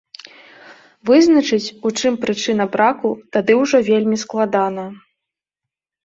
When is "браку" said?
2.75-3.11